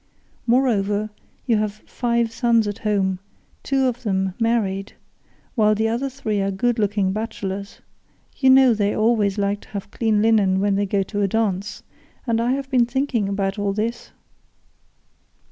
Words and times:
Moreover, 0.47 1.11
you 1.45 1.57
have 1.57 1.73
five 1.85 2.31
sons 2.31 2.67
at 2.67 2.79
home, 2.79 3.19
two 3.61 3.85
of 3.85 4.01
them 4.01 4.33
married, 4.39 4.93
while 5.53 5.75
the 5.75 5.87
other 5.87 6.09
three 6.09 6.41
are 6.41 6.49
good 6.49 6.79
looking 6.79 7.13
bachelors; 7.13 7.81
you 8.35 8.49
know 8.49 8.73
they 8.73 8.95
always 8.95 9.37
like 9.37 9.61
to 9.61 9.69
have 9.69 9.91
clean 9.91 10.19
linen 10.23 10.59
when 10.59 10.73
they 10.73 10.87
go 10.87 11.03
to 11.03 11.21
a 11.21 11.27
dance, 11.27 11.83
and 12.25 12.41
I 12.41 12.53
have 12.53 12.67
been 12.71 12.87
thinking 12.87 13.29
about 13.29 13.59
all 13.59 13.73
this." 13.73 14.09